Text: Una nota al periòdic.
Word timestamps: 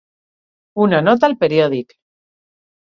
Una 0.87 1.03
nota 1.09 1.29
al 1.31 1.37
periòdic. 1.47 1.97